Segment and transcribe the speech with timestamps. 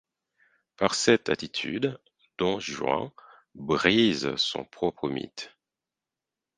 [0.77, 1.99] Par cette attitude,
[2.39, 3.11] Don Juan
[3.53, 5.55] brise son propre mythe.